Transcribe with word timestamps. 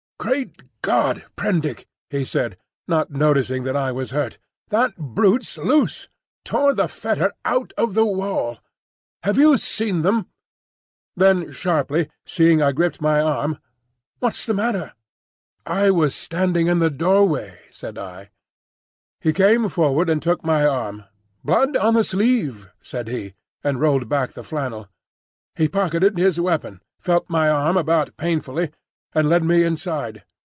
"Great 0.21 0.61
God, 0.83 1.25
Prendick!" 1.35 1.87
he 2.11 2.23
said, 2.23 2.55
not 2.87 3.09
noticing 3.09 3.63
that 3.63 3.75
I 3.75 3.91
was 3.91 4.11
hurt, 4.11 4.37
"that 4.69 4.95
brute's 4.95 5.57
loose! 5.57 6.09
Tore 6.45 6.75
the 6.75 6.87
fetter 6.87 7.33
out 7.43 7.73
of 7.75 7.95
the 7.95 8.05
wall! 8.05 8.59
Have 9.23 9.39
you 9.39 9.57
seen 9.57 10.03
them?" 10.03 10.27
Then 11.15 11.49
sharply, 11.49 12.07
seeing 12.23 12.61
I 12.61 12.71
gripped 12.71 13.01
my 13.01 13.19
arm, 13.19 13.57
"What's 14.19 14.45
the 14.45 14.53
matter?" 14.53 14.93
"I 15.65 15.89
was 15.89 16.13
standing 16.13 16.67
in 16.67 16.77
the 16.77 16.91
doorway," 16.91 17.57
said 17.71 17.97
I. 17.97 18.29
He 19.21 19.33
came 19.33 19.69
forward 19.69 20.07
and 20.07 20.21
took 20.21 20.43
my 20.43 20.67
arm. 20.67 21.05
"Blood 21.43 21.75
on 21.75 21.95
the 21.95 22.03
sleeve," 22.03 22.69
said 22.83 23.07
he, 23.07 23.33
and 23.63 23.81
rolled 23.81 24.07
back 24.07 24.33
the 24.33 24.43
flannel. 24.43 24.87
He 25.55 25.67
pocketed 25.67 26.15
his 26.15 26.39
weapon, 26.39 26.79
felt 26.99 27.27
my 27.27 27.49
arm 27.49 27.75
about 27.75 28.15
painfully, 28.17 28.69
and 29.13 29.27
led 29.27 29.43
me 29.43 29.65
inside. 29.65 30.23